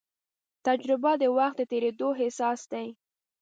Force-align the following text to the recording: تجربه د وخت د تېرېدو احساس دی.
تجربه 0.67 1.11
د 1.21 1.23
وخت 1.37 1.55
د 1.59 1.63
تېرېدو 1.71 2.09
احساس 2.23 2.61
دی. 2.71 2.87